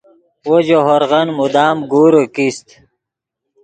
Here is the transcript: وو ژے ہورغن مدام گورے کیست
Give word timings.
وو 0.47 0.57
ژے 0.65 0.77
ہورغن 0.85 1.27
مدام 1.39 1.77
گورے 1.91 2.23
کیست 2.33 2.67